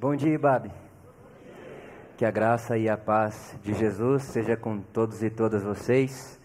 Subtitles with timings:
[0.00, 0.70] Bom dia, Ibabe.
[2.16, 6.38] Que a graça e a paz de Jesus seja com todos e todas vocês.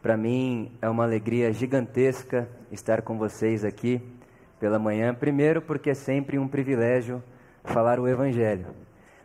[0.00, 4.00] Para mim é uma alegria gigantesca estar com vocês aqui
[4.58, 5.14] pela manhã.
[5.14, 7.22] Primeiro, porque é sempre um privilégio
[7.64, 8.68] falar o Evangelho,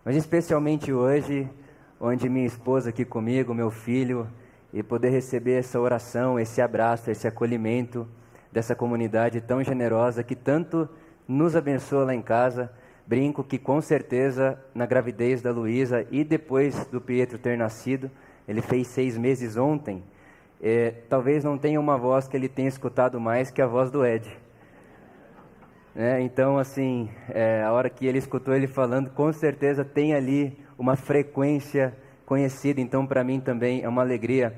[0.03, 1.49] mas especialmente hoje,
[1.97, 4.27] onde minha esposa aqui comigo, meu filho,
[4.73, 8.05] e poder receber essa oração, esse abraço, esse acolhimento
[8.51, 10.89] dessa comunidade tão generosa que tanto
[11.25, 12.69] nos abençoa lá em casa.
[13.05, 18.09] Brinco que com certeza na gravidez da Luísa e depois do Pietro ter nascido,
[18.47, 20.03] ele fez seis meses ontem.
[20.61, 24.05] É, talvez não tenha uma voz que ele tenha escutado mais que a voz do
[24.05, 24.29] Ed.
[25.95, 30.57] É, então, assim, é, a hora que ele escutou ele falando, com certeza tem ali
[30.77, 31.95] uma frequência
[32.25, 32.79] conhecida.
[32.79, 34.53] Então, para mim também é uma alegria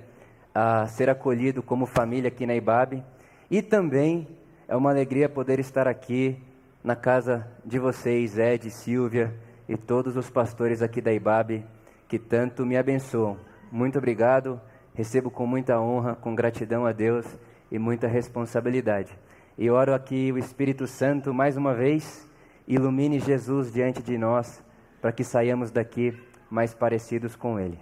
[0.90, 3.04] ser acolhido como família aqui na IBAB.
[3.50, 4.28] E também
[4.68, 6.38] é uma alegria poder estar aqui
[6.84, 9.34] na casa de vocês, Ed, Silvia
[9.70, 11.64] e todos os pastores aqui da IBAB
[12.08, 13.38] que tanto me abençoam.
[13.72, 14.60] Muito obrigado,
[14.94, 17.26] recebo com muita honra, com gratidão a Deus
[17.72, 19.18] e muita responsabilidade.
[19.58, 22.28] E oro aqui o Espírito Santo mais uma vez
[22.68, 24.62] ilumine Jesus diante de nós
[25.02, 27.80] para que saiamos daqui mais parecidos com Ele.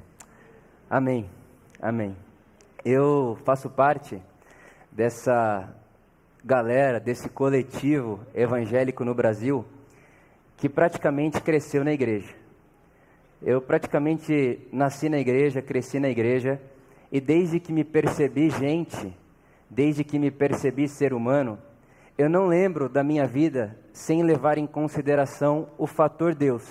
[0.90, 1.30] Amém.
[1.82, 2.16] Amém.
[2.86, 4.22] Eu faço parte
[4.92, 5.68] dessa
[6.44, 9.64] galera, desse coletivo evangélico no Brasil
[10.58, 12.34] que praticamente cresceu na igreja.
[13.42, 16.60] Eu praticamente nasci na igreja, cresci na igreja
[17.12, 19.16] e desde que me percebi gente,
[19.70, 21.58] desde que me percebi ser humano,
[22.18, 26.68] eu não lembro da minha vida sem levar em consideração o fator Deus.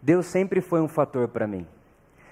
[0.00, 1.66] Deus sempre foi um fator para mim.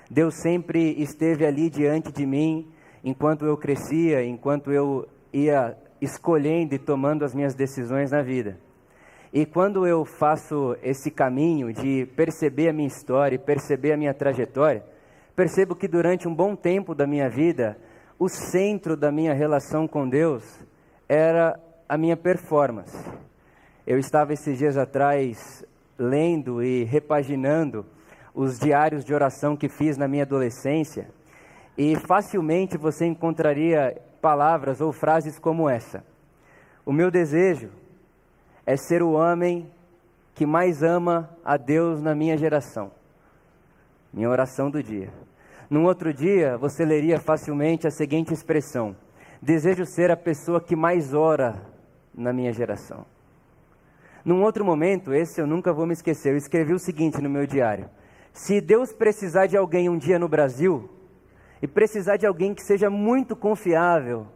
[0.09, 2.71] Deus sempre esteve ali diante de mim
[3.03, 8.59] enquanto eu crescia, enquanto eu ia escolhendo e tomando as minhas decisões na vida.
[9.33, 14.14] E quando eu faço esse caminho de perceber a minha história e perceber a minha
[14.14, 14.84] trajetória,
[15.34, 17.77] percebo que durante um bom tempo da minha vida,
[18.19, 20.45] o centro da minha relação com Deus
[21.08, 21.58] era
[21.89, 22.96] a minha performance.
[23.86, 25.64] Eu estava esses dias atrás
[25.98, 27.85] lendo e repaginando
[28.35, 31.08] os diários de oração que fiz na minha adolescência,
[31.77, 36.02] e facilmente você encontraria palavras ou frases como essa:
[36.86, 37.68] O meu desejo
[38.64, 39.70] é ser o homem
[40.35, 42.90] que mais ama a Deus na minha geração.
[44.11, 45.13] Minha oração do dia.
[45.68, 48.96] Num outro dia, você leria facilmente a seguinte expressão:
[49.42, 51.61] Desejo ser a pessoa que mais ora
[52.14, 53.05] na minha geração.
[54.24, 57.46] Num outro momento, esse eu nunca vou me esquecer, eu escrevi o seguinte no meu
[57.46, 57.90] diário:
[58.33, 60.89] Se Deus precisar de alguém um dia no Brasil,
[61.64, 64.27] e precisar de alguém que seja muito confiável,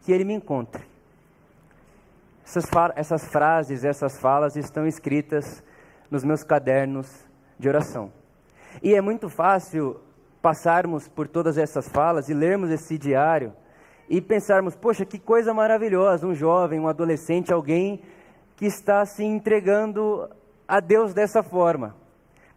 [0.00, 0.82] que Ele me encontre.
[2.44, 2.64] Essas,
[2.96, 5.62] essas frases, essas falas estão escritas
[6.10, 7.24] nos meus cadernos
[7.56, 8.12] de oração.
[8.82, 10.00] E é muito fácil
[10.42, 13.52] passarmos por todas essas falas e lermos esse diário
[14.08, 18.02] e pensarmos: poxa, que coisa maravilhosa, um jovem, um adolescente, alguém
[18.56, 20.28] que está se entregando
[20.66, 21.94] a Deus dessa forma,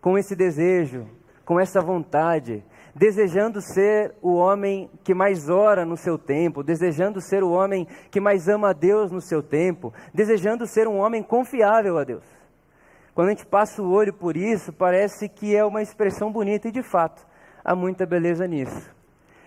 [0.01, 1.06] com esse desejo,
[1.45, 2.63] com essa vontade,
[2.96, 8.19] desejando ser o homem que mais ora no seu tempo, desejando ser o homem que
[8.19, 12.24] mais ama a Deus no seu tempo, desejando ser um homem confiável a Deus.
[13.13, 16.72] Quando a gente passa o olho por isso, parece que é uma expressão bonita e
[16.72, 17.25] de fato
[17.63, 18.90] há muita beleza nisso.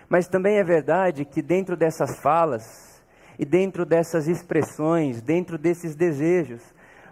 [0.07, 2.95] Mas também é verdade que dentro dessas falas,
[3.37, 6.61] e dentro dessas expressões, dentro desses desejos,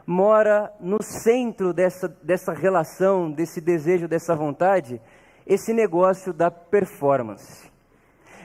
[0.05, 5.01] mora no centro dessa, dessa relação, desse desejo, dessa vontade,
[5.45, 7.71] esse negócio da performance.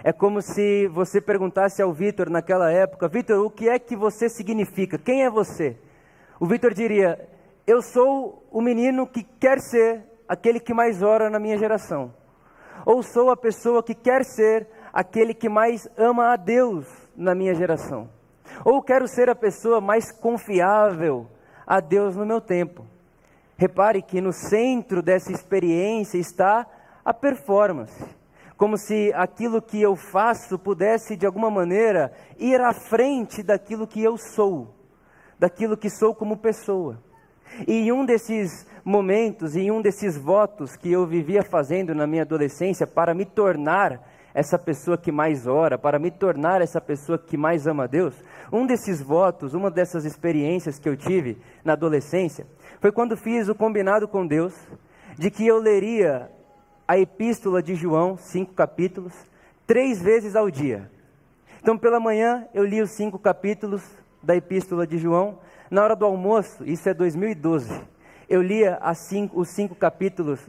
[0.05, 4.29] É como se você perguntasse ao Vitor naquela época: Vitor, o que é que você
[4.29, 4.97] significa?
[4.99, 5.77] Quem é você?
[6.39, 7.19] O Vitor diria:
[7.67, 12.13] Eu sou o menino que quer ser aquele que mais ora na minha geração.
[12.87, 16.87] Ou sou a pessoa que quer ser aquele que mais ama a Deus
[17.17, 18.09] na minha geração.
[18.65, 21.27] Ou quero ser a pessoa mais confiável
[21.67, 22.87] a Deus no meu tempo.
[23.57, 26.67] Repare que no centro dessa experiência está
[27.09, 28.05] a performance.
[28.55, 34.03] Como se aquilo que eu faço pudesse, de alguma maneira, ir à frente daquilo que
[34.03, 34.75] eu sou,
[35.39, 37.03] daquilo que sou como pessoa.
[37.67, 42.25] E em um desses momentos, em um desses votos que eu vivia fazendo na minha
[42.25, 47.39] adolescência para me tornar essa pessoa que mais ora, para me tornar essa pessoa que
[47.39, 48.23] mais ama a Deus,
[48.53, 52.47] um desses votos, uma dessas experiências que eu tive na adolescência,
[52.83, 54.55] foi quando fiz o combinado com Deus
[55.17, 56.31] de que eu leria
[56.89, 59.13] a epístola de João, cinco capítulos,
[59.67, 60.91] três vezes ao dia.
[61.61, 63.83] Então, pela manhã, eu li os cinco capítulos
[64.23, 65.39] da epístola de João.
[65.71, 67.71] Na hora do almoço, isso é 2012,
[68.29, 70.41] eu lia cinco, os cinco capítulos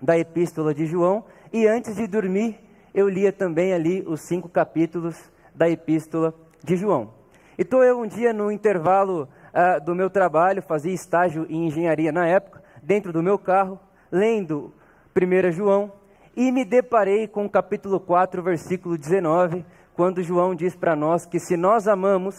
[0.00, 2.58] da Epístola de João e antes de dormir
[2.94, 5.16] eu lia também ali os cinco capítulos
[5.54, 7.10] da Epístola de João.
[7.58, 12.26] Então eu um dia no intervalo uh, do meu trabalho, fazia estágio em engenharia na
[12.26, 13.78] época, dentro do meu carro,
[14.10, 14.72] lendo
[15.18, 15.90] 1 João,
[16.36, 19.64] e me deparei com o capítulo 4, versículo 19,
[19.94, 22.36] quando João diz para nós que se nós amamos,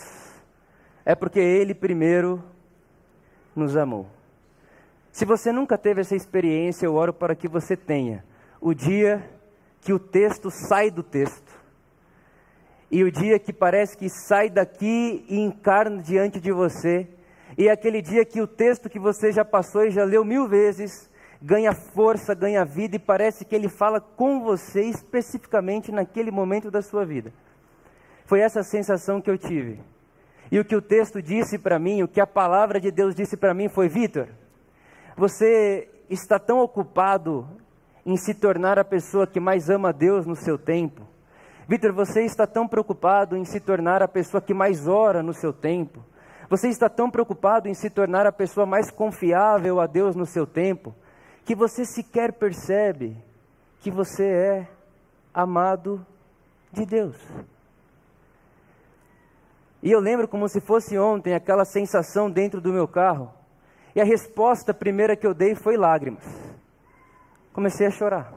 [1.04, 2.44] é porque ele primeiro
[3.56, 4.06] nos amou.
[5.12, 8.24] Se você nunca teve essa experiência, eu oro para que você tenha.
[8.62, 9.28] O dia
[9.82, 11.58] que o texto sai do texto,
[12.92, 17.08] e o dia que parece que sai daqui e encarna diante de você,
[17.58, 21.07] e aquele dia que o texto que você já passou e já leu mil vezes
[21.42, 26.82] ganha força, ganha vida e parece que ele fala com você especificamente naquele momento da
[26.82, 27.32] sua vida.
[28.26, 29.80] Foi essa sensação que eu tive.
[30.52, 33.38] E o que o texto disse para mim, o que a palavra de Deus disse
[33.38, 34.28] para mim foi: Vitor,
[35.16, 37.48] você está tão ocupado
[38.06, 41.06] em se tornar a pessoa que mais ama a Deus no seu tempo
[41.70, 45.52] Vitor, você está tão preocupado em se tornar a pessoa que mais ora no seu
[45.52, 46.02] tempo.
[46.50, 50.48] Você está tão preocupado em se tornar a pessoa mais confiável a Deus no seu
[50.48, 50.96] tempo,
[51.48, 53.16] que você sequer percebe
[53.80, 54.68] que você é
[55.34, 56.06] amado
[56.74, 57.16] de Deus.
[59.82, 63.34] E eu lembro como se fosse ontem aquela sensação dentro do meu carro.
[63.96, 66.26] E a resposta primeira que eu dei foi lágrimas.
[67.54, 68.34] Comecei a chorar.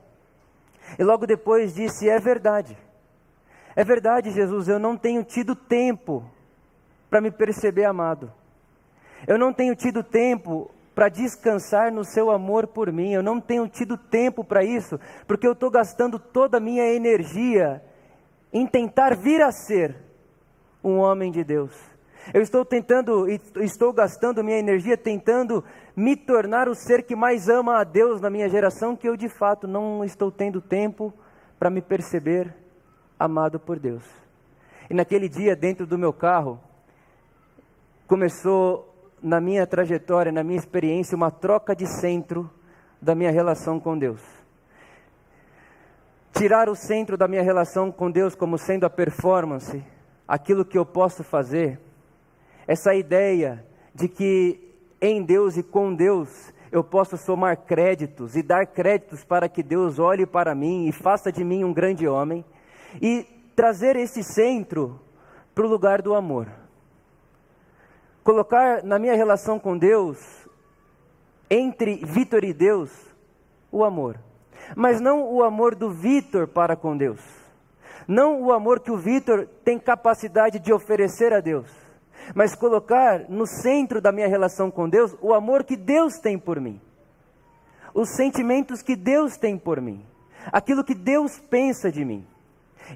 [0.96, 2.78] E logo depois disse: É verdade.
[3.74, 6.24] É verdade, Jesus, eu não tenho tido tempo
[7.10, 8.32] para me perceber amado.
[9.26, 10.70] Eu não tenho tido tempo
[11.00, 13.14] para descansar no seu amor por mim.
[13.14, 17.82] Eu não tenho tido tempo para isso, porque eu estou gastando toda a minha energia
[18.52, 19.97] em tentar vir a ser
[20.85, 21.73] um homem de Deus.
[22.35, 23.26] Eu estou tentando,
[23.62, 25.64] estou gastando minha energia tentando
[25.97, 29.31] me tornar o ser que mais ama a Deus na minha geração, que eu de
[29.31, 31.14] fato não estou tendo tempo
[31.58, 32.55] para me perceber
[33.19, 34.05] amado por Deus.
[34.91, 36.61] E naquele dia, dentro do meu carro,
[38.06, 38.89] começou
[39.22, 42.50] na minha trajetória, na minha experiência, uma troca de centro
[43.00, 44.20] da minha relação com Deus.
[46.32, 49.84] Tirar o centro da minha relação com Deus como sendo a performance,
[50.26, 51.78] aquilo que eu posso fazer,
[52.67, 53.64] essa ideia
[53.94, 59.49] de que em Deus e com Deus eu posso somar créditos e dar créditos para
[59.49, 62.44] que Deus olhe para mim e faça de mim um grande homem
[63.02, 63.26] e
[63.56, 65.00] trazer esse centro
[65.55, 66.49] para o lugar do amor.
[68.22, 70.19] Colocar na minha relação com Deus,
[71.49, 72.90] entre Vitor e Deus,
[73.72, 74.19] o amor.
[74.76, 77.20] Mas não o amor do Vitor para com Deus.
[78.06, 81.70] Não o amor que o Vitor tem capacidade de oferecer a Deus.
[82.34, 86.61] Mas colocar no centro da minha relação com Deus o amor que Deus tem por
[86.61, 86.81] mim.
[87.94, 90.05] Os sentimentos que Deus tem por mim.
[90.52, 92.26] Aquilo que Deus pensa de mim.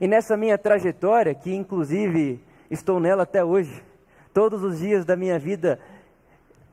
[0.01, 2.41] E nessa minha trajetória, que inclusive
[2.71, 3.83] estou nela até hoje,
[4.35, 5.79] todos os dias da minha vida,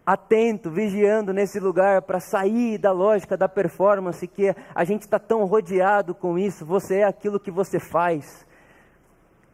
[0.03, 5.45] atento, vigiando nesse lugar para sair da lógica da performance, que a gente está tão
[5.45, 6.65] rodeado com isso.
[6.65, 8.45] Você é aquilo que você faz,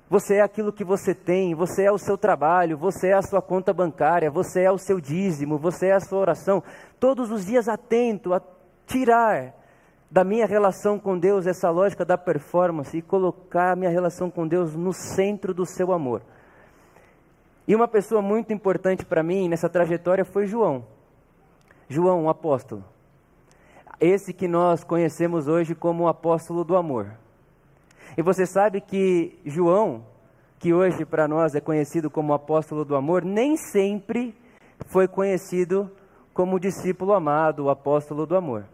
[0.09, 3.41] você é aquilo que você tem, você é o seu trabalho, você é a sua
[3.41, 6.63] conta bancária, você é o seu dízimo, você é a sua oração.
[6.97, 8.41] Todos os dias atento a
[8.85, 9.53] tirar
[10.09, 14.47] da minha relação com Deus, essa lógica da performance e colocar a minha relação com
[14.47, 16.21] Deus no centro do seu amor.
[17.67, 20.85] E uma pessoa muito importante para mim nessa trajetória foi João.
[21.89, 22.83] João, o apóstolo.
[23.99, 27.11] Esse que nós conhecemos hoje como o apóstolo do amor.
[28.17, 30.05] E você sabe que João,
[30.59, 34.33] que hoje para nós é conhecido como apóstolo do amor, nem sempre
[34.85, 35.91] foi conhecido
[36.33, 38.65] como discípulo amado, o apóstolo do amor.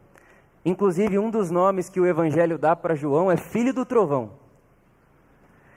[0.64, 4.43] Inclusive, um dos nomes que o Evangelho dá para João é filho do trovão.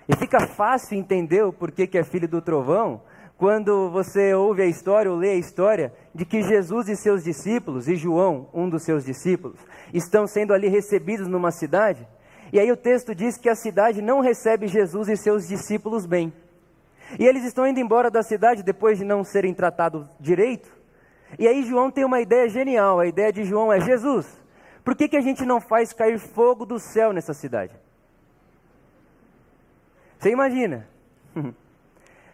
[0.09, 3.01] E fica fácil entender o porquê que é filho do trovão
[3.37, 7.87] quando você ouve a história ou lê a história de que Jesus e seus discípulos,
[7.87, 9.59] e João, um dos seus discípulos,
[9.93, 12.07] estão sendo ali recebidos numa cidade.
[12.53, 16.33] E aí o texto diz que a cidade não recebe Jesus e seus discípulos bem.
[17.19, 20.71] E eles estão indo embora da cidade depois de não serem tratados direito.
[21.39, 22.99] E aí João tem uma ideia genial.
[23.01, 24.27] A ideia de João é: Jesus,
[24.85, 27.75] por que, que a gente não faz cair fogo do céu nessa cidade?
[30.19, 30.89] Você imagina?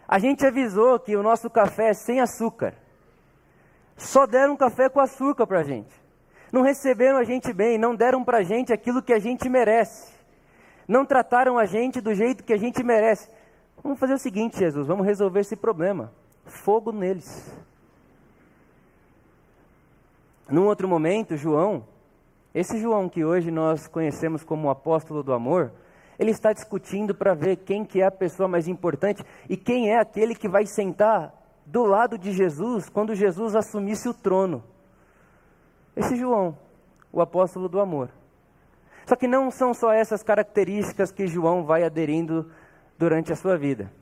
[0.06, 2.74] A gente avisou que o nosso café é sem açúcar.
[3.96, 5.90] Só deram café com açúcar para a gente.
[6.52, 10.12] Não receberam a gente bem, não deram para a gente aquilo que a gente merece.
[10.86, 13.30] Não trataram a gente do jeito que a gente merece.
[13.82, 16.12] Vamos fazer o seguinte, Jesus, vamos resolver esse problema.
[16.44, 17.50] Fogo neles.
[20.50, 21.86] num outro momento, João,
[22.54, 25.72] esse João que hoje nós conhecemos como o apóstolo do amor,
[26.18, 29.98] ele está discutindo para ver quem que é a pessoa mais importante e quem é
[29.98, 34.62] aquele que vai sentar do lado de Jesus quando Jesus assumisse o trono.
[35.96, 36.56] Esse João,
[37.12, 38.10] o apóstolo do amor.
[39.06, 42.50] Só que não são só essas características que João vai aderindo
[42.98, 43.92] durante a sua vida.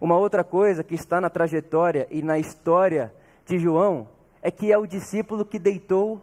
[0.00, 3.12] Uma outra coisa que está na trajetória e na história
[3.46, 4.08] de João
[4.42, 6.20] é que é o discípulo que deitou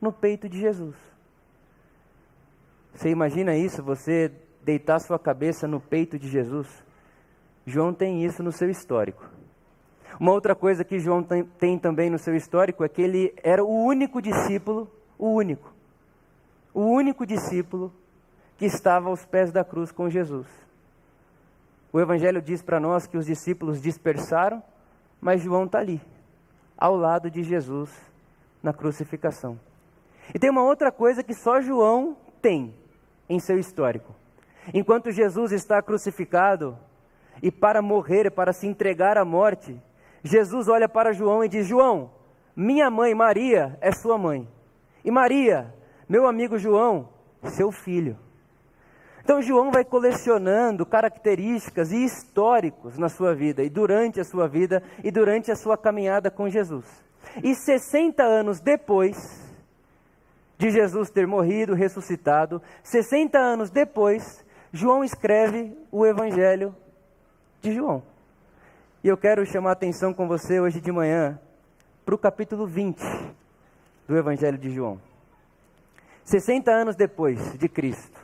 [0.00, 0.96] no peito de Jesus.
[2.94, 3.82] Você imagina isso?
[3.82, 6.66] Você deitar sua cabeça no peito de Jesus?
[7.66, 9.24] João tem isso no seu histórico.
[10.18, 13.62] Uma outra coisa que João tem, tem, também no seu histórico é que ele era
[13.62, 15.72] o único discípulo, o único,
[16.74, 17.92] o único discípulo
[18.56, 20.46] que estava aos pés da cruz com Jesus.
[21.92, 24.62] O Evangelho diz para nós que os discípulos dispersaram,
[25.20, 26.00] mas João está ali,
[26.76, 27.90] ao lado de Jesus
[28.62, 29.58] na crucificação.
[30.34, 32.74] E tem uma outra coisa que só João tem
[33.28, 34.14] em seu histórico.
[34.72, 36.78] Enquanto Jesus está crucificado
[37.42, 39.80] e para morrer, para se entregar à morte,
[40.22, 42.10] Jesus olha para João e diz: João,
[42.54, 44.48] minha mãe Maria é sua mãe.
[45.04, 45.72] E Maria,
[46.08, 47.08] meu amigo João,
[47.44, 48.16] seu filho.
[49.22, 54.82] Então João vai colecionando características e históricos na sua vida, e durante a sua vida,
[55.04, 56.86] e durante a sua caminhada com Jesus.
[57.42, 59.47] E 60 anos depois,
[60.58, 66.74] de Jesus ter morrido, ressuscitado, 60 anos depois, João escreve o Evangelho
[67.62, 68.02] de João.
[69.02, 71.38] E eu quero chamar a atenção com você hoje de manhã
[72.04, 73.00] para o capítulo 20
[74.08, 75.00] do Evangelho de João.
[76.24, 78.20] 60 anos depois de Cristo,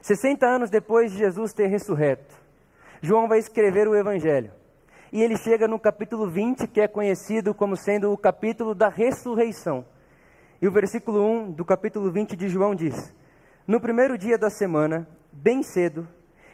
[0.00, 2.34] 60 anos depois de Jesus ter ressurreto,
[3.02, 4.50] João vai escrever o Evangelho.
[5.12, 9.84] E ele chega no capítulo 20, que é conhecido como sendo o capítulo da ressurreição.
[10.60, 13.14] E o versículo 1 do capítulo 20 de João diz:
[13.66, 16.08] No primeiro dia da semana, bem cedo,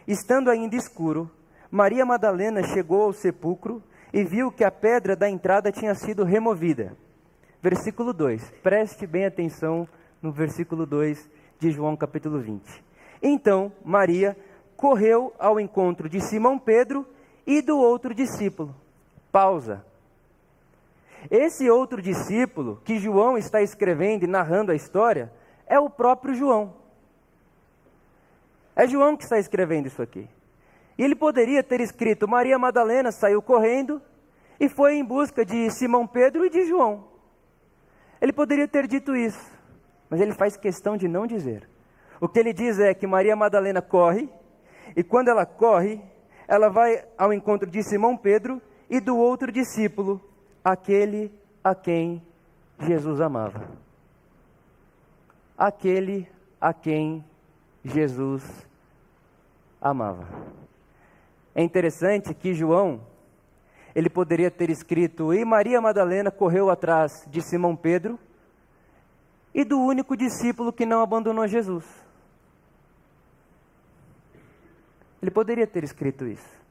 [0.09, 1.31] estando ainda escuro,
[1.71, 3.81] Maria Madalena chegou ao sepulcro
[4.13, 6.97] e viu que a pedra da entrada tinha sido removida.
[7.63, 8.51] Versículo 2.
[8.61, 9.87] Preste bem atenção
[10.21, 11.31] no versículo 2
[11.61, 12.63] de João capítulo 20.
[13.23, 14.37] Então, Maria
[14.77, 17.07] correu ao encontro de Simão Pedro
[17.47, 18.75] e do outro discípulo.
[19.31, 19.92] Pausa.
[21.31, 25.33] Esse outro discípulo que João está escrevendo e narrando a história
[25.67, 26.75] é o próprio João.
[28.75, 30.29] É João que está escrevendo isso aqui.
[30.99, 34.01] E ele poderia ter escrito: Maria Madalena saiu correndo
[34.59, 37.05] e foi em busca de Simão Pedro e de João.
[38.21, 39.51] Ele poderia ter dito isso,
[40.09, 41.69] mas ele faz questão de não dizer.
[42.21, 44.29] O que ele diz é que Maria Madalena corre,
[44.95, 46.01] e quando ela corre,
[46.47, 50.21] ela vai ao encontro de Simão Pedro e do outro discípulo,
[50.65, 52.23] aquele a quem
[52.79, 53.69] Jesus amava.
[55.57, 56.29] Aquele
[56.61, 57.25] a quem
[57.85, 58.43] Jesus
[59.81, 60.27] amava.
[61.55, 63.01] É interessante que João,
[63.95, 68.19] ele poderia ter escrito: E Maria Madalena correu atrás de Simão Pedro
[69.55, 71.85] e do único discípulo que não abandonou Jesus.
[75.21, 76.62] Ele poderia ter escrito isso.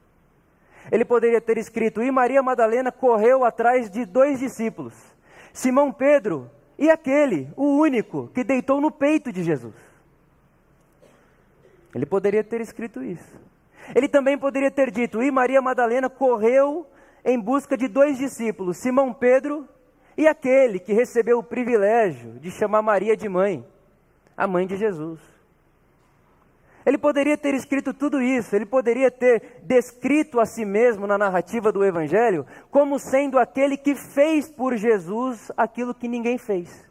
[0.90, 4.94] Ele poderia ter escrito: E Maria Madalena correu atrás de dois discípulos,
[5.52, 9.74] Simão Pedro e aquele, o único, que deitou no peito de Jesus.
[11.94, 13.40] Ele poderia ter escrito isso.
[13.94, 16.86] Ele também poderia ter dito: E Maria Madalena correu
[17.24, 19.68] em busca de dois discípulos, Simão Pedro
[20.16, 23.64] e aquele que recebeu o privilégio de chamar Maria de mãe,
[24.36, 25.20] a mãe de Jesus.
[26.84, 31.70] Ele poderia ter escrito tudo isso, ele poderia ter descrito a si mesmo na narrativa
[31.70, 36.84] do Evangelho como sendo aquele que fez por Jesus aquilo que ninguém fez.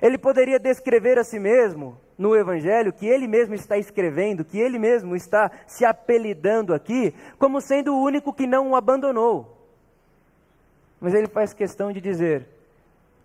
[0.00, 4.78] Ele poderia descrever a si mesmo no Evangelho, que ele mesmo está escrevendo, que ele
[4.78, 9.66] mesmo está se apelidando aqui, como sendo o único que não o abandonou.
[11.00, 12.46] Mas ele faz questão de dizer: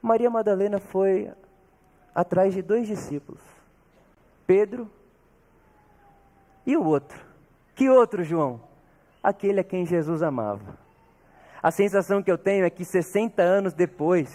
[0.01, 1.31] Maria Madalena foi
[2.13, 3.41] atrás de dois discípulos,
[4.45, 4.89] Pedro
[6.65, 7.19] e o outro?
[7.75, 8.61] Que outro, João?
[9.23, 10.77] Aquele a quem Jesus amava.
[11.61, 14.29] A sensação que eu tenho é que 60 anos depois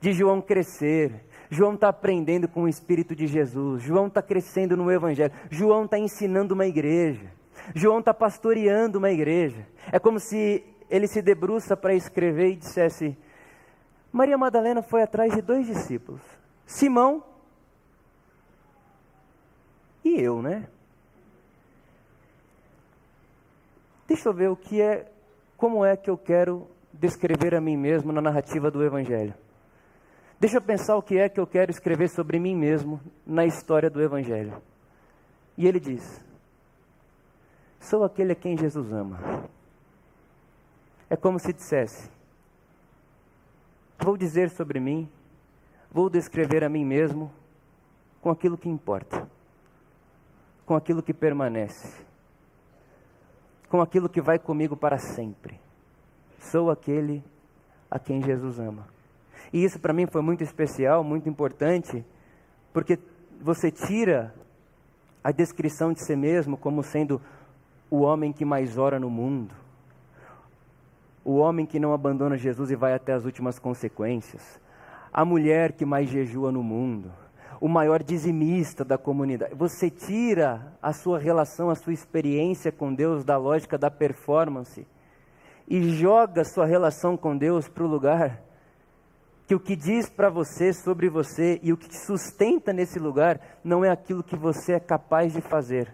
[0.00, 4.90] de João crescer, João está aprendendo com o Espírito de Jesus, João está crescendo no
[4.90, 7.32] Evangelho, João está ensinando uma igreja,
[7.74, 9.66] João está pastoreando uma igreja.
[9.90, 13.16] É como se ele se debruça para escrever e dissesse:
[14.12, 16.22] Maria Madalena foi atrás de dois discípulos,
[16.66, 17.22] Simão
[20.04, 20.68] e eu, né?
[24.08, 25.06] Deixa eu ver o que é,
[25.54, 29.34] como é que eu quero descrever a mim mesmo na narrativa do Evangelho.
[30.40, 33.90] Deixa eu pensar o que é que eu quero escrever sobre mim mesmo na história
[33.90, 34.62] do Evangelho.
[35.58, 36.24] E ele diz:
[37.78, 39.44] Sou aquele a quem Jesus ama.
[41.10, 42.10] É como se dissesse:
[43.98, 45.06] Vou dizer sobre mim,
[45.90, 47.30] vou descrever a mim mesmo
[48.22, 49.28] com aquilo que importa,
[50.64, 52.07] com aquilo que permanece,
[53.68, 55.60] com aquilo que vai comigo para sempre.
[56.38, 57.22] Sou aquele
[57.90, 58.86] a quem Jesus ama.
[59.52, 62.04] E isso para mim foi muito especial, muito importante,
[62.72, 62.98] porque
[63.40, 64.34] você tira
[65.22, 67.20] a descrição de si mesmo como sendo
[67.90, 69.54] o homem que mais ora no mundo,
[71.24, 74.60] o homem que não abandona Jesus e vai até as últimas consequências,
[75.12, 77.10] a mulher que mais jejua no mundo,
[77.60, 79.54] o maior dizimista da comunidade.
[79.54, 84.86] Você tira a sua relação, a sua experiência com Deus da lógica da performance
[85.66, 88.42] e joga sua relação com Deus para o lugar
[89.46, 93.40] que o que diz para você sobre você e o que te sustenta nesse lugar
[93.64, 95.90] não é aquilo que você é capaz de fazer,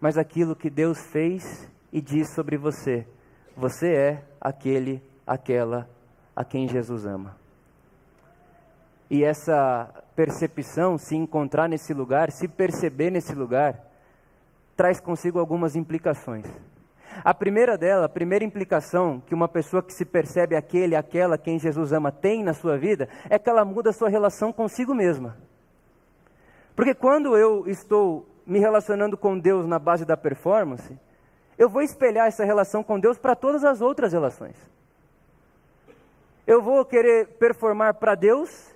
[0.00, 3.06] mas aquilo que Deus fez e diz sobre você.
[3.56, 5.88] Você é aquele, aquela
[6.34, 7.36] a quem Jesus ama.
[9.10, 13.80] E essa percepção, se encontrar nesse lugar, se perceber nesse lugar,
[14.76, 16.46] traz consigo algumas implicações.
[17.22, 21.58] A primeira dela, a primeira implicação que uma pessoa que se percebe aquele, aquela quem
[21.58, 25.36] Jesus ama tem na sua vida, é que ela muda a sua relação consigo mesma.
[26.74, 30.98] Porque quando eu estou me relacionando com Deus na base da performance,
[31.56, 34.56] eu vou espelhar essa relação com Deus para todas as outras relações.
[36.46, 38.73] Eu vou querer performar para Deus,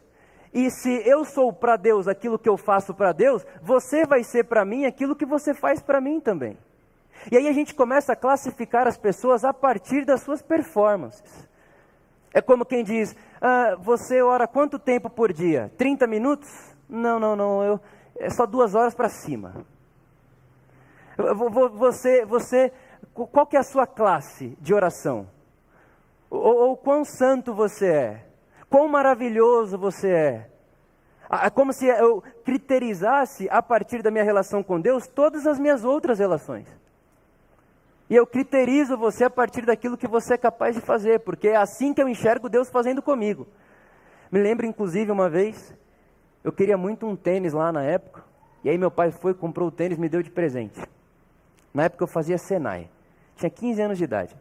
[0.53, 4.45] e se eu sou para Deus aquilo que eu faço para Deus, você vai ser
[4.45, 6.57] para mim aquilo que você faz para mim também.
[7.31, 11.49] E aí a gente começa a classificar as pessoas a partir das suas performances.
[12.33, 15.71] É como quem diz: ah, você ora quanto tempo por dia?
[15.77, 16.49] 30 minutos?
[16.89, 17.81] Não, não, não, eu,
[18.17, 19.67] é só duas horas para cima.
[21.75, 22.73] Você, você,
[23.13, 25.29] qual que é a sua classe de oração?
[26.31, 28.28] Ou, ou quão santo você é?
[28.71, 30.51] Quão maravilhoso você é?
[31.31, 35.85] É como se eu criterizasse a partir da minha relação com Deus todas as minhas
[35.85, 36.67] outras relações.
[38.09, 41.57] E eu criterizo você a partir daquilo que você é capaz de fazer, porque é
[41.57, 43.47] assim que eu enxergo Deus fazendo comigo.
[44.33, 45.75] Me lembro, inclusive, uma vez,
[46.43, 48.25] eu queria muito um tênis lá na época,
[48.65, 50.81] e aí meu pai foi, comprou o tênis, me deu de presente.
[51.73, 52.89] Na época eu fazia Senai,
[53.37, 54.35] tinha 15 anos de idade.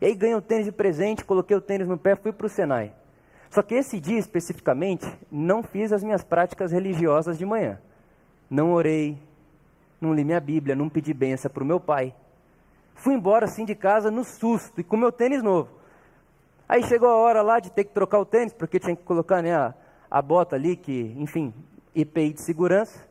[0.00, 2.48] E aí ganhei o tênis de presente, coloquei o tênis no pé, fui para o
[2.48, 2.94] Senai.
[3.54, 7.78] Só que esse dia especificamente, não fiz as minhas práticas religiosas de manhã.
[8.50, 9.16] Não orei,
[10.00, 12.14] não li minha Bíblia, não pedi bênção para o meu pai
[12.94, 15.68] Fui embora assim de casa no susto e com meu tênis novo.
[16.68, 19.42] Aí chegou a hora lá de ter que trocar o tênis, porque tinha que colocar
[19.42, 19.74] né, a,
[20.10, 21.52] a bota ali, que, enfim,
[21.94, 23.06] IPI de segurança.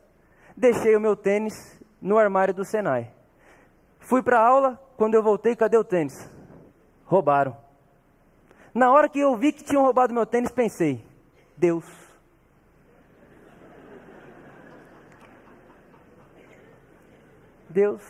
[0.56, 3.10] Deixei o meu tênis no armário do Senai.
[4.00, 6.28] Fui para aula, quando eu voltei, cadê o tênis?
[7.04, 7.63] Roubaram.
[8.74, 11.04] Na hora que eu vi que tinham roubado meu tênis, pensei:
[11.56, 11.84] Deus.
[17.70, 18.02] Deus.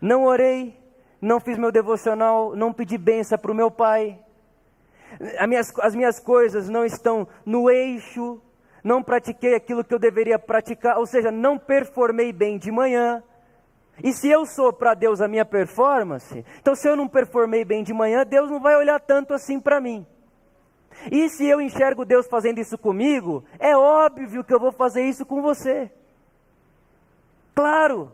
[0.00, 0.78] Não orei,
[1.20, 4.18] não fiz meu devocional, não pedi benção para o meu pai,
[5.46, 8.40] minhas, as minhas coisas não estão no eixo,
[8.82, 13.22] não pratiquei aquilo que eu deveria praticar, ou seja, não performei bem de manhã.
[14.02, 17.82] E se eu sou para Deus a minha performance, então se eu não performei bem
[17.82, 20.06] de manhã, Deus não vai olhar tanto assim para mim.
[21.10, 25.24] E se eu enxergo Deus fazendo isso comigo, é óbvio que eu vou fazer isso
[25.24, 25.90] com você.
[27.54, 28.12] Claro.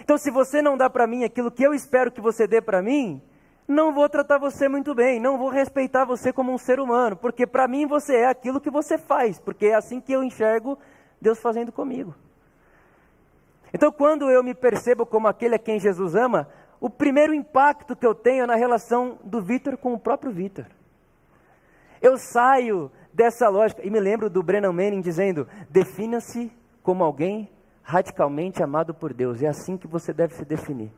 [0.00, 2.82] Então, se você não dá para mim aquilo que eu espero que você dê para
[2.82, 3.22] mim,
[3.66, 7.46] não vou tratar você muito bem, não vou respeitar você como um ser humano, porque
[7.46, 10.78] para mim você é aquilo que você faz, porque é assim que eu enxergo
[11.20, 12.14] Deus fazendo comigo.
[13.74, 16.48] Então, quando eu me percebo como aquele a quem Jesus ama,
[16.80, 20.66] o primeiro impacto que eu tenho é na relação do Vitor com o próprio Vitor.
[22.00, 26.52] Eu saio dessa lógica, e me lembro do Brennan Manning dizendo: defina-se
[26.84, 27.50] como alguém
[27.82, 29.42] radicalmente amado por Deus.
[29.42, 30.92] É assim que você deve se definir.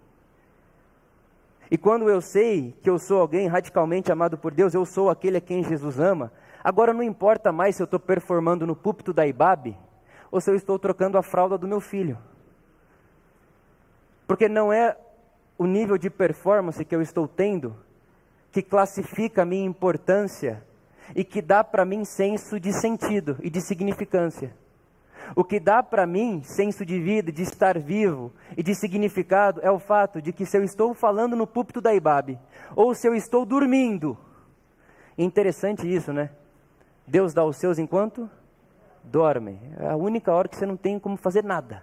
[1.70, 5.38] E quando eu sei que eu sou alguém radicalmente amado por Deus, eu sou aquele
[5.38, 6.30] a quem Jesus ama,
[6.62, 9.74] agora não importa mais se eu estou performando no púlpito da IBAB
[10.30, 12.18] ou se eu estou trocando a fralda do meu filho.
[14.26, 14.96] Porque não é
[15.58, 17.76] o nível de performance que eu estou tendo
[18.50, 20.62] que classifica a minha importância
[21.14, 24.54] e que dá para mim senso de sentido e de significância.
[25.34, 29.70] O que dá para mim senso de vida, de estar vivo e de significado é
[29.70, 32.38] o fato de que se eu estou falando no púlpito da Ibabe
[32.74, 34.16] ou se eu estou dormindo,
[35.18, 36.30] interessante isso, né?
[37.06, 38.28] Deus dá os seus enquanto
[39.02, 39.60] dorme.
[39.78, 41.82] É a única hora que você não tem como fazer nada.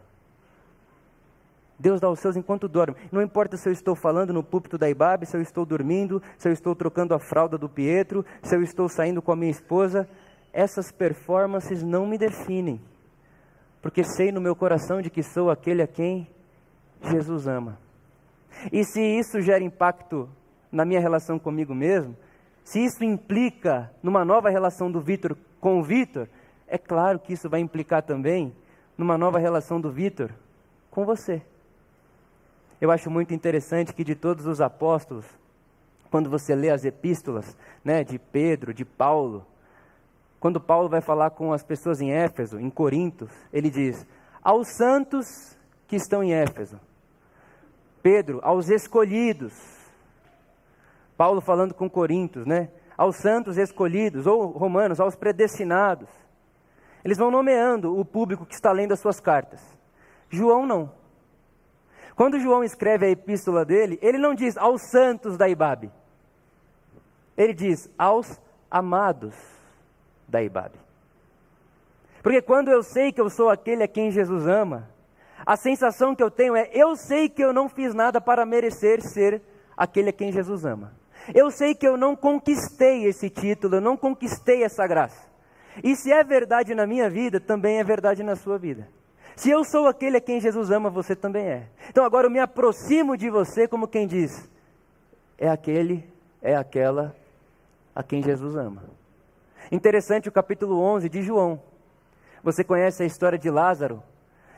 [1.80, 2.96] Deus dá os seus enquanto dorme.
[3.12, 6.48] Não importa se eu estou falando no púlpito da Ibabe, se eu estou dormindo, se
[6.48, 10.08] eu estou trocando a fralda do Pietro, se eu estou saindo com a minha esposa,
[10.52, 12.80] essas performances não me definem.
[13.82, 16.28] Porque sei no meu coração de que sou aquele a quem
[17.02, 17.78] Jesus ama.
[18.72, 20.30] E se isso gera impacto
[20.72, 22.16] na minha relação comigo mesmo,
[22.64, 26.30] se isso implica numa nova relação do Vitor com o Vitor,
[26.68, 28.56] é claro que isso vai implicar também
[28.98, 30.32] numa nova relação do Vitor
[30.90, 31.42] com você.
[32.84, 35.26] Eu acho muito interessante que de todos os apóstolos,
[36.12, 39.48] quando você lê as epístolas, né, de Pedro, de Paulo,
[40.38, 44.06] quando Paulo vai falar com as pessoas em Éfeso, em Corinto, ele diz:
[44.44, 46.78] "Aos santos que estão em Éfeso".
[48.02, 49.54] Pedro, aos escolhidos.
[51.16, 52.70] Paulo falando com Corintos, né?
[52.98, 56.10] Aos santos escolhidos, ou romanos, aos predestinados.
[57.02, 59.62] Eles vão nomeando o público que está lendo as suas cartas.
[60.30, 61.03] João não.
[62.16, 65.92] Quando João escreve a epístola dele, ele não diz aos santos da Ibabe.
[67.36, 69.36] Ele diz aos amados
[70.28, 70.78] da Ibabe.
[72.22, 74.90] Porque quando eu sei que eu sou aquele a quem Jesus ama,
[75.46, 79.02] a sensação que eu tenho é: eu sei que eu não fiz nada para merecer
[79.02, 79.42] ser
[79.76, 80.94] aquele a quem Jesus ama.
[81.34, 85.28] Eu sei que eu não conquistei esse título, eu não conquistei essa graça.
[85.84, 88.88] E se é verdade na minha vida, também é verdade na sua vida.
[89.36, 91.68] Se eu sou aquele a quem Jesus ama, você também é.
[91.90, 94.50] Então agora eu me aproximo de você como quem diz:
[95.38, 96.08] é aquele,
[96.42, 97.16] é aquela
[97.96, 98.84] a quem Jesus ama.
[99.72, 101.62] Interessante o capítulo 11 de João.
[102.44, 104.04] Você conhece a história de Lázaro?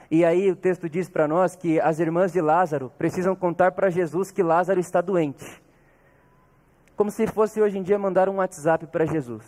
[0.10, 3.90] E aí o texto diz para nós que as irmãs de Lázaro precisam contar para
[3.90, 5.46] Jesus que Lázaro está doente.
[6.96, 9.46] Como se fosse hoje em dia mandar um WhatsApp para Jesus.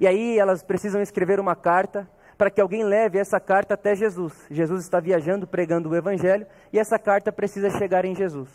[0.00, 4.46] E aí elas precisam escrever uma carta para que alguém leve essa carta até Jesus.
[4.50, 8.48] Jesus está viajando pregando o evangelho e essa carta precisa chegar em Jesus.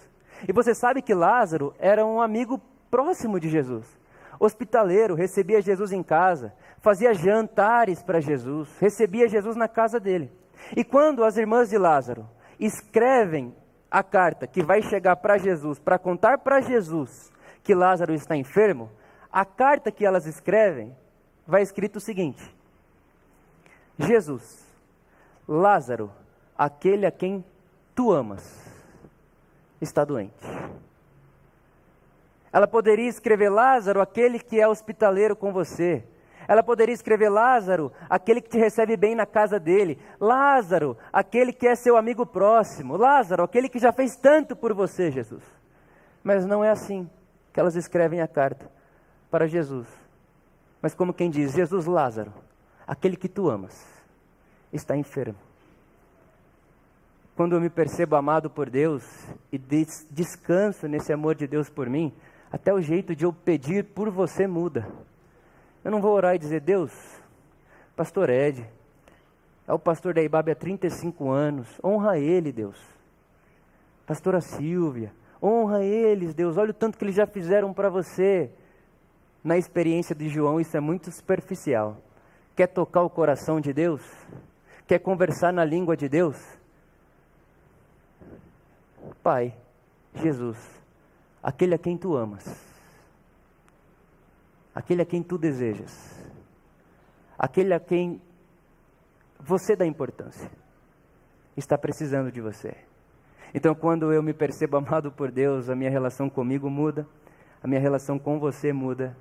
[0.47, 3.85] E você sabe que Lázaro era um amigo próximo de Jesus.
[4.39, 10.31] Hospitaleiro, recebia Jesus em casa, fazia jantares para Jesus, recebia Jesus na casa dele.
[10.75, 12.25] E quando as irmãs de Lázaro
[12.59, 13.53] escrevem
[13.91, 17.31] a carta que vai chegar para Jesus, para contar para Jesus
[17.63, 18.89] que Lázaro está enfermo,
[19.31, 20.95] a carta que elas escrevem
[21.45, 22.55] vai escrito o seguinte:
[23.99, 24.65] Jesus,
[25.47, 26.09] Lázaro,
[26.57, 27.43] aquele a quem
[27.93, 28.41] tu amas,
[29.81, 30.33] está doente.
[32.51, 36.03] Ela poderia escrever Lázaro, aquele que é hospitaleiro com você.
[36.47, 39.99] Ela poderia escrever Lázaro, aquele que te recebe bem na casa dele.
[40.19, 42.97] Lázaro, aquele que é seu amigo próximo.
[42.97, 45.43] Lázaro, aquele que já fez tanto por você, Jesus.
[46.23, 47.07] Mas não é assim
[47.53, 48.69] que elas escrevem a carta
[49.29, 49.87] para Jesus.
[50.81, 52.33] Mas como quem diz, Jesus Lázaro,
[52.89, 53.85] aquele que tu amas,
[54.73, 55.37] está enfermo.
[57.35, 59.03] Quando eu me percebo amado por Deus
[59.51, 62.11] e des descanso nesse amor de Deus por mim,
[62.51, 64.91] até o jeito de eu pedir por você muda.
[65.83, 66.91] Eu não vou orar e dizer, Deus,
[67.95, 68.67] pastor Ed,
[69.67, 72.77] é o pastor da Ibabe há 35 anos, honra ele, Deus.
[74.07, 78.49] Pastora Silvia, honra eles, Deus, olha o tanto que eles já fizeram para você.
[79.43, 82.01] Na experiência de João, isso é muito superficial.
[82.59, 84.01] Quer tocar o coração de Deus?
[84.85, 86.35] Quer conversar na língua de Deus?
[89.23, 89.55] Pai,
[90.13, 90.57] Jesus,
[91.41, 92.43] aquele a quem tu amas,
[94.75, 96.21] aquele a quem tu desejas,
[97.37, 98.21] aquele a quem
[99.39, 100.51] você dá importância,
[101.55, 102.75] está precisando de você.
[103.53, 107.07] Então, quando eu me percebo amado por Deus, a minha relação comigo muda,
[107.63, 109.15] a minha relação com você muda,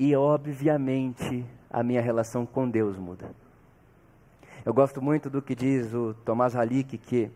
[0.00, 3.30] e obviamente a minha relação com Deus muda.
[4.64, 7.30] Eu gosto muito do que diz o Tomás Halik, que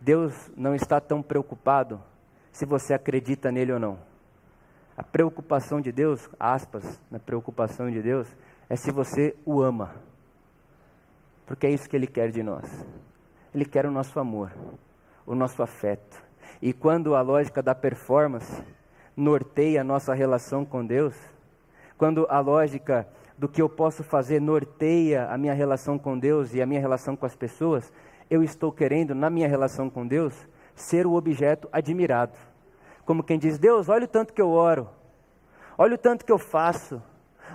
[0.00, 2.02] Deus não está tão preocupado
[2.50, 3.98] se você acredita nele ou não.
[4.96, 8.26] A preocupação de Deus, aspas, na preocupação de Deus,
[8.68, 9.94] é se você o ama.
[11.46, 12.64] Porque é isso que ele quer de nós.
[13.54, 14.50] Ele quer o nosso amor,
[15.24, 16.20] o nosso afeto.
[16.60, 18.60] E quando a lógica da performance
[19.16, 21.14] norteia a nossa relação com Deus,
[22.02, 23.06] quando a lógica
[23.38, 27.14] do que eu posso fazer norteia a minha relação com Deus e a minha relação
[27.14, 27.92] com as pessoas,
[28.28, 30.34] eu estou querendo, na minha relação com Deus,
[30.74, 32.36] ser o objeto admirado.
[33.04, 34.88] Como quem diz: Deus, olha o tanto que eu oro,
[35.78, 37.00] olha o tanto que eu faço,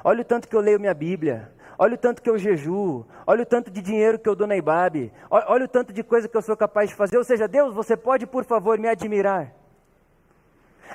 [0.01, 3.43] olha o tanto que eu leio minha Bíblia, olha o tanto que eu jejuo, olha
[3.43, 6.37] o tanto de dinheiro que eu dou na Ibabe, olha o tanto de coisa que
[6.37, 7.17] eu sou capaz de fazer.
[7.17, 9.53] Ou seja, Deus, você pode, por favor, me admirar.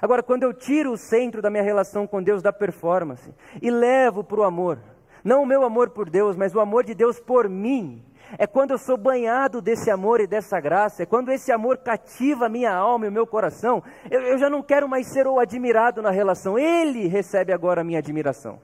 [0.00, 4.24] Agora, quando eu tiro o centro da minha relação com Deus da performance e levo
[4.24, 4.78] para o amor,
[5.24, 8.04] Não o meu amor por Deus, mas o amor de Deus por mim.
[8.38, 12.46] É quando eu sou banhado desse amor e dessa graça, é quando esse amor cativa
[12.46, 13.82] a minha alma e o meu coração.
[14.10, 17.84] Eu, eu já não quero mais ser o admirado na relação, Ele recebe agora a
[17.84, 18.58] minha admiração.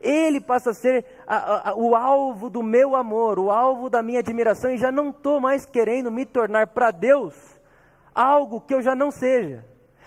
[0.00, 4.18] Ele passa a ser a, a, o alvo do meu amor, o alvo da minha
[4.18, 7.34] admiração, e já não estou mais querendo me tornar para Deus
[8.14, 9.64] algo que eu já não seja.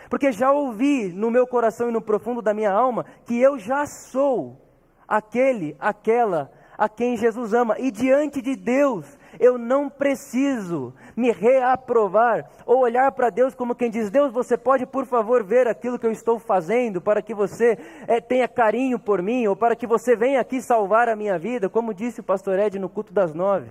[0.10, 3.86] Porque já ouvi no meu coração e no profundo da minha alma que eu já
[3.86, 4.62] sou
[5.08, 7.80] aquele, aquela a quem Jesus ama.
[7.80, 9.06] E diante de Deus,
[9.39, 14.86] eu não preciso me reaprovar ou olhar para Deus como quem diz: Deus, você pode
[14.86, 19.22] por favor ver aquilo que eu estou fazendo para que você é, tenha carinho por
[19.22, 22.60] mim ou para que você venha aqui salvar a minha vida, como disse o pastor
[22.60, 23.70] Ed no culto das nove.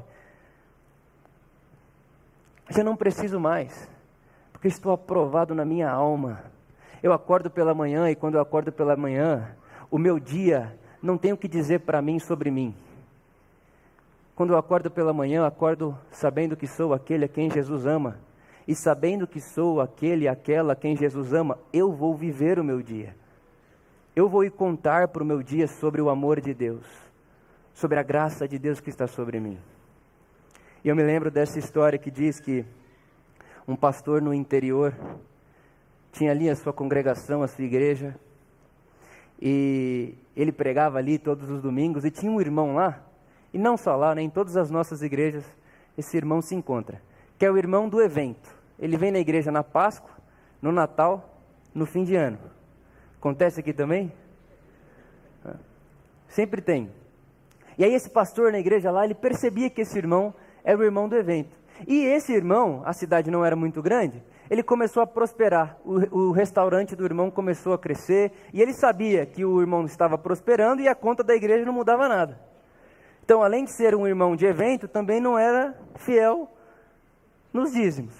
[2.76, 3.88] Eu não preciso mais,
[4.64, 6.42] porque estou aprovado na minha alma.
[7.02, 9.54] Eu acordo pela manhã e quando eu acordo pela manhã,
[9.90, 12.74] o meu dia não tem o que dizer para mim sobre mim.
[14.34, 18.16] Quando eu acordo pela manhã, eu acordo sabendo que sou aquele a quem Jesus ama.
[18.66, 22.80] E sabendo que sou aquele, aquela a quem Jesus ama, eu vou viver o meu
[22.80, 23.14] dia.
[24.16, 26.86] Eu vou ir contar para o meu dia sobre o amor de Deus,
[27.74, 29.58] sobre a graça de Deus que está sobre mim.
[30.82, 32.64] E eu me lembro dessa história que diz que
[33.66, 34.94] um pastor no interior
[36.12, 38.14] tinha ali a sua congregação, a sua igreja,
[39.40, 43.02] e ele pregava ali todos os domingos, e tinha um irmão lá
[43.54, 45.44] e não só lá, né, em todas as nossas igrejas,
[45.96, 47.00] esse irmão se encontra,
[47.38, 48.52] que é o irmão do evento.
[48.80, 50.10] Ele vem na igreja na Páscoa,
[50.60, 51.38] no Natal,
[51.72, 52.36] no fim de ano.
[53.16, 54.12] Acontece aqui também?
[56.26, 56.90] Sempre tem.
[57.78, 61.08] E aí esse pastor na igreja lá, ele percebia que esse irmão era o irmão
[61.08, 61.56] do evento.
[61.86, 65.76] E esse irmão, a cidade não era muito grande, ele começou a prosperar.
[65.84, 70.16] O, o, restaurante do irmão começou a crescer e ele sabia que o irmão estava
[70.16, 72.40] prosperando e a conta da igreja não mudava nada.
[73.24, 76.48] Então, além de ser um irmão de evento, também não era fiel
[77.52, 78.14] nos dízimos.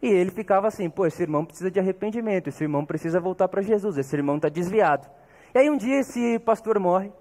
[0.00, 3.60] E ele ficava assim: pô, esse irmão precisa de arrependimento, esse irmão precisa voltar para
[3.60, 5.08] Jesus, esse irmão está desviado.
[5.54, 7.12] E aí um dia esse pastor morre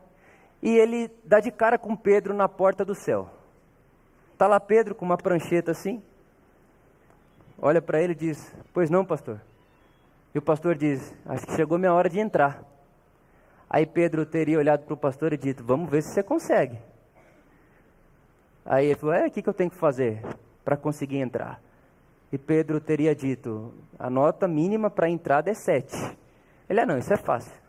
[0.62, 3.30] e ele dá de cara com Pedro na porta do céu.
[4.38, 6.00] Está lá Pedro com uma prancheta assim,
[7.58, 9.42] olha para ele e diz: Pois não, pastor.
[10.32, 12.64] E o pastor diz: Acho que chegou minha hora de entrar.
[13.68, 16.78] Aí Pedro teria olhado para o pastor e dito: Vamos ver se você consegue.
[18.64, 20.22] Aí ele falou: É, o que, que eu tenho que fazer
[20.64, 21.60] para conseguir entrar?
[22.32, 26.16] E Pedro teria dito: A nota mínima para entrada é 7.
[26.70, 27.60] Ele: Ah, não, isso é fácil.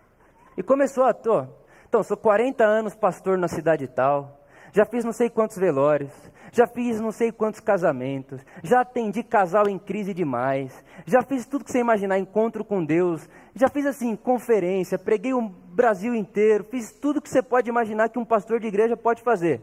[0.55, 1.15] E começou a.
[1.15, 1.47] Tô,
[1.89, 4.39] então, sou 40 anos pastor na cidade tal,
[4.71, 6.13] já fiz não sei quantos velórios,
[6.53, 11.65] já fiz não sei quantos casamentos, já atendi casal em crise demais, já fiz tudo
[11.65, 16.93] que você imaginar, encontro com Deus, já fiz assim, conferência, preguei o Brasil inteiro, fiz
[16.93, 19.61] tudo que você pode imaginar que um pastor de igreja pode fazer.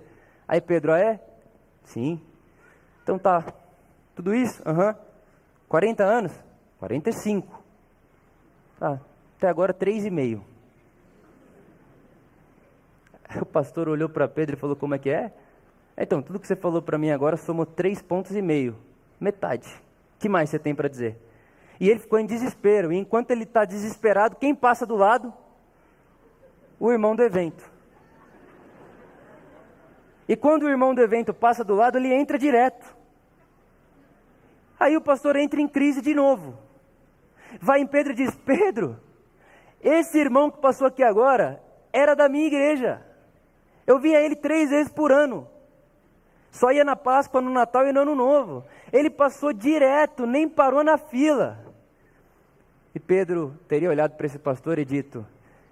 [0.47, 1.19] Aí Pedro, ah, é?
[1.83, 2.21] Sim.
[3.03, 3.43] Então tá,
[4.15, 4.61] tudo isso?
[4.67, 4.89] Aham.
[4.89, 5.05] Uhum.
[5.67, 6.31] 40 anos?
[6.79, 7.63] 45.
[8.79, 8.99] Tá,
[9.37, 10.43] até agora três e meio.
[13.41, 15.33] O pastor olhou para Pedro e falou: Como é que é?
[15.97, 18.75] Então, tudo que você falou para mim agora somou três pontos e meio.
[19.19, 19.67] Metade.
[20.19, 21.17] Que mais você tem para dizer?
[21.79, 22.91] E ele ficou em desespero.
[22.91, 25.33] E enquanto ele está desesperado, quem passa do lado?
[26.79, 27.71] O irmão do evento.
[30.27, 32.95] E quando o irmão do evento passa do lado, ele entra direto.
[34.79, 36.57] Aí o pastor entra em crise de novo.
[37.61, 38.99] Vai em Pedro e diz: Pedro,
[39.81, 41.61] esse irmão que passou aqui agora
[41.93, 43.01] era da minha igreja.
[43.87, 45.47] Eu via ele três vezes por ano.
[46.55, 48.63] Só ia na Páscoa, no Natal e no Ano Novo.
[48.91, 51.59] Ele passou direto, nem parou na fila.
[52.93, 55.25] E Pedro teria olhado para esse pastor e dito: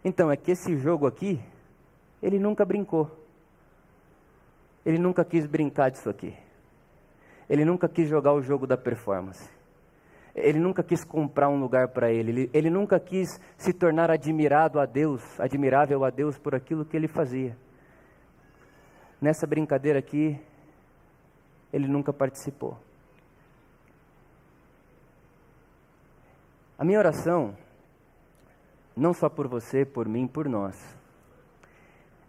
[0.03, 1.41] Então, é que esse jogo aqui,
[2.21, 3.09] ele nunca brincou.
[4.85, 6.35] Ele nunca quis brincar disso aqui.
[7.49, 9.49] Ele nunca quis jogar o jogo da performance.
[10.35, 12.31] Ele nunca quis comprar um lugar para ele.
[12.31, 12.49] ele.
[12.53, 17.07] Ele nunca quis se tornar admirado a Deus, admirável a Deus por aquilo que ele
[17.07, 17.55] fazia.
[19.21, 20.37] Nessa brincadeira aqui,
[21.73, 22.77] ele nunca participou.
[26.77, 27.57] A minha oração,
[28.95, 30.79] não só por você, por mim, por nós,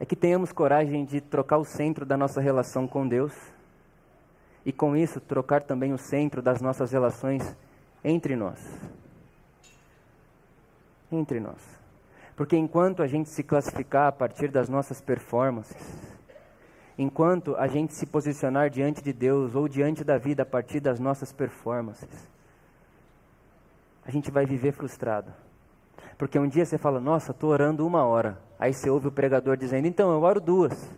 [0.01, 3.35] é que tenhamos coragem de trocar o centro da nossa relação com Deus
[4.65, 7.57] e, com isso, trocar também o centro das nossas relações
[8.03, 8.59] entre nós.
[11.13, 11.63] Entre nós.
[12.35, 16.14] Porque enquanto a gente se classificar a partir das nossas performances,
[16.99, 20.99] enquanto a gente se posicionar diante de Deus ou diante da vida a partir das
[21.01, 22.29] nossas performances,
[24.05, 25.33] a gente vai viver frustrado.
[26.17, 28.39] Porque um dia você fala, nossa, estou orando uma hora.
[28.59, 30.91] Aí você ouve o pregador dizendo: Então, eu oro duas.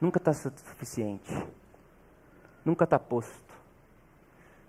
[0.00, 1.32] Nunca está suficiente.
[2.64, 3.54] Nunca está posto.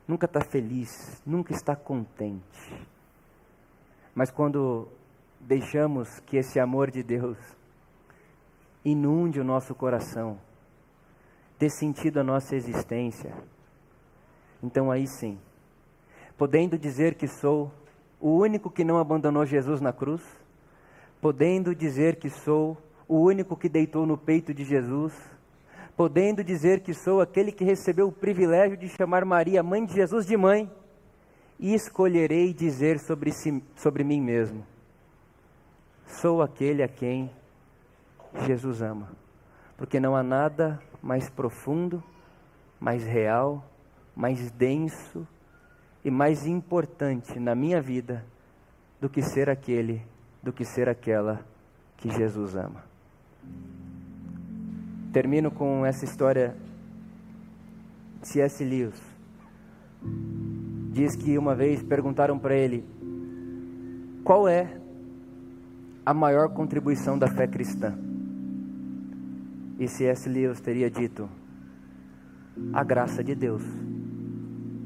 [0.08, 1.22] Nunca está feliz.
[1.26, 2.88] Nunca está contente.
[4.16, 4.88] Mas quando
[5.40, 7.38] deixamos que esse amor de Deus
[8.86, 10.40] inunde o nosso coração,
[11.58, 13.34] dê sentido à nossa existência,
[14.62, 15.40] então aí sim,
[16.38, 17.72] podendo dizer que sou
[18.20, 20.24] o único que não abandonou Jesus na cruz,
[21.20, 25.14] podendo dizer que sou o único que deitou no peito de Jesus,
[25.96, 30.26] podendo dizer que sou aquele que recebeu o privilégio de chamar Maria, mãe de Jesus,
[30.26, 30.70] de mãe,
[31.60, 34.66] e escolherei dizer sobre, si, sobre mim mesmo:
[36.06, 37.32] sou aquele a quem
[38.46, 39.12] Jesus ama,
[39.78, 42.04] porque não há nada mais profundo,
[42.80, 43.64] mais real,
[44.16, 45.28] mais denso
[46.04, 48.26] e mais importante na minha vida
[49.00, 50.02] do que ser aquele,
[50.42, 51.46] do que ser aquela
[51.98, 52.84] que Jesus ama.
[55.12, 56.56] Termino com essa história
[58.22, 58.64] de C.S.
[58.64, 59.00] Lewis.
[60.94, 62.86] Diz que uma vez perguntaram para ele
[64.24, 64.80] qual é
[66.06, 67.98] a maior contribuição da fé cristã.
[69.80, 70.30] E C.S.
[70.30, 71.28] Lewis teria dito:
[72.72, 73.64] a graça de Deus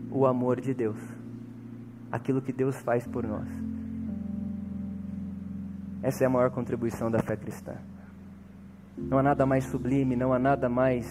[0.10, 0.98] o amor de Deus,
[2.12, 3.48] aquilo que Deus faz por nós.
[6.02, 7.76] Essa é a maior contribuição da fé cristã.
[8.98, 11.06] Não há nada mais sublime, não há nada mais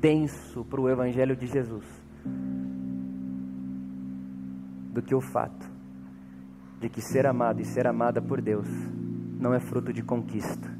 [0.00, 1.99] denso para o Evangelho de Jesus
[4.92, 5.70] do que o fato
[6.80, 8.68] de que ser amado e ser amada por Deus
[9.38, 10.70] não é fruto de conquista,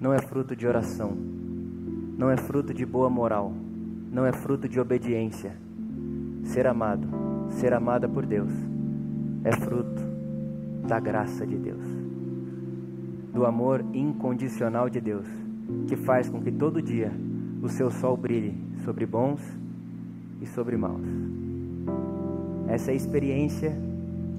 [0.00, 1.12] não é fruto de oração,
[2.16, 3.52] não é fruto de boa moral,
[4.10, 5.56] não é fruto de obediência,
[6.44, 7.08] Ser amado,
[7.48, 8.52] ser amada por Deus,
[9.44, 10.02] é fruto
[10.86, 11.84] da graça de Deus,
[13.32, 15.26] do amor incondicional de Deus,
[15.88, 17.10] que faz com que todo dia
[17.62, 19.40] o seu sol brilhe sobre bons
[20.40, 21.43] e sobre maus.
[22.68, 23.72] Essa é a experiência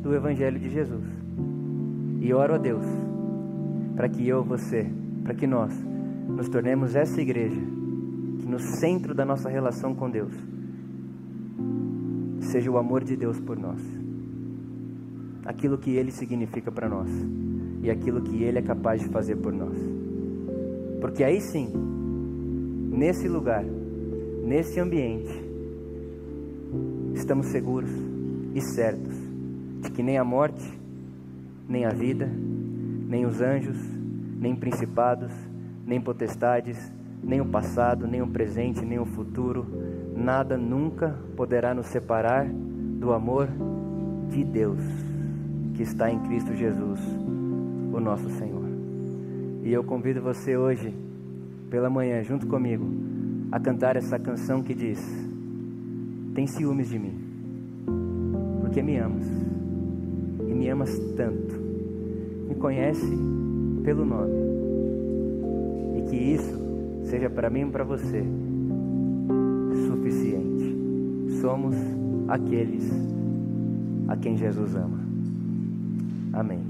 [0.01, 1.05] do Evangelho de Jesus.
[2.19, 2.85] E oro a Deus
[3.95, 4.85] para que eu, você,
[5.23, 5.73] para que nós
[6.27, 7.61] nos tornemos essa igreja
[8.39, 10.33] que no centro da nossa relação com Deus
[12.41, 13.81] seja o amor de Deus por nós,
[15.45, 17.09] aquilo que Ele significa para nós
[17.81, 19.77] e aquilo que Ele é capaz de fazer por nós.
[20.99, 21.69] Porque aí sim,
[22.91, 23.63] nesse lugar,
[24.43, 25.43] nesse ambiente,
[27.13, 28.04] estamos seguros
[28.55, 29.13] e certos
[29.81, 30.63] de que nem a morte,
[31.67, 33.77] nem a vida, nem os anjos,
[34.39, 35.33] nem principados,
[35.85, 36.91] nem potestades,
[37.21, 39.65] nem o passado, nem o presente, nem o futuro,
[40.15, 43.49] nada nunca poderá nos separar do amor
[44.29, 44.79] de Deus
[45.73, 46.99] que está em Cristo Jesus,
[47.93, 48.65] o nosso Senhor.
[49.63, 50.95] E eu convido você hoje,
[51.69, 52.85] pela manhã, junto comigo,
[53.51, 54.99] a cantar essa canção que diz:
[56.33, 57.24] Tem ciúmes de mim,
[58.75, 59.25] porque me amas,
[60.49, 61.55] e me amas tanto,
[62.45, 63.09] me conhece
[63.85, 64.33] pelo nome,
[65.97, 66.59] e que isso
[67.03, 68.21] seja para mim e para você
[69.87, 71.39] suficiente.
[71.39, 71.73] Somos
[72.27, 72.91] aqueles
[74.09, 74.99] a quem Jesus ama.
[76.33, 76.64] Amém.